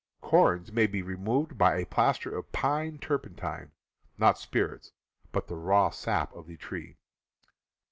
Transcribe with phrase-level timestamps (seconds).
[0.19, 3.69] Corns may be removed by a plaster of pine turpentine
[4.17, 4.93] (not spirits,
[5.31, 6.97] but the raw sap of the tree).